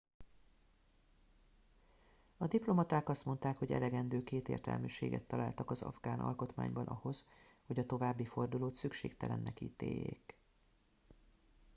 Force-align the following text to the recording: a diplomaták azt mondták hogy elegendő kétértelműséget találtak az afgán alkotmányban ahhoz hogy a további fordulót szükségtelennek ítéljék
a 2.37 2.47
diplomaták 2.47 3.09
azt 3.09 3.25
mondták 3.25 3.57
hogy 3.57 3.71
elegendő 3.71 4.23
kétértelműséget 4.23 5.23
találtak 5.25 5.71
az 5.71 5.81
afgán 5.81 6.19
alkotmányban 6.19 6.85
ahhoz 6.85 7.27
hogy 7.65 7.79
a 7.79 7.85
további 7.85 8.25
fordulót 8.25 8.75
szükségtelennek 8.75 9.61
ítéljék 9.61 10.37